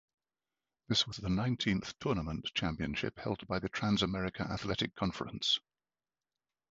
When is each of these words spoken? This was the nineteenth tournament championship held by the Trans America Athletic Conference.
This 0.87 1.05
was 1.05 1.17
the 1.17 1.29
nineteenth 1.29 1.93
tournament 1.99 2.51
championship 2.55 3.19
held 3.19 3.45
by 3.47 3.59
the 3.59 3.69
Trans 3.69 4.01
America 4.01 4.41
Athletic 4.49 4.95
Conference. 4.95 5.59